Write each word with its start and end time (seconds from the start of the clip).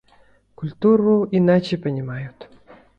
Культуру 0.55 1.27
иначе 1.29 1.77
понимают. 1.77 2.49